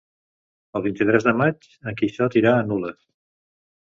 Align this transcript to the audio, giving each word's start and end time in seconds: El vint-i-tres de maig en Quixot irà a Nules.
El 0.77 0.83
vint-i-tres 0.85 1.27
de 1.27 1.33
maig 1.41 1.67
en 1.91 1.99
Quixot 1.99 2.39
irà 2.41 2.55
a 2.55 2.65
Nules. 2.71 2.97